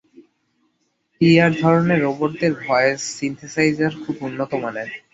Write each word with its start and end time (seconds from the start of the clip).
PR 1.21 1.51
ধরনের 1.61 1.99
রোবটদের 2.01 2.53
voice 2.61 3.01
synthesiser 3.17 3.93
খুব 4.03 4.15
উন্নত 4.27 4.51
মানের। 4.63 4.89